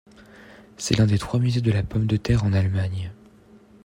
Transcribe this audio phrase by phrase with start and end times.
[0.77, 3.11] C'est l'un des trois musées de la Pomme de terre d'Allemagne.